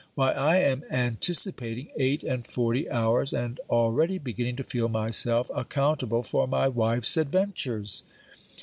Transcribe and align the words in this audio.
Why 0.15 0.31
I 0.31 0.57
am 0.57 0.83
anticipating 0.89 1.89
eight 1.95 2.23
and 2.23 2.47
forty 2.47 2.89
hours, 2.89 3.33
and 3.33 3.59
already 3.69 4.17
beginning 4.17 4.55
to 4.55 4.63
feel 4.63 4.89
myself 4.89 5.51
accountable 5.53 6.23
for 6.23 6.47
my 6.47 6.67
wife's 6.67 7.17
adventures! 7.17 8.01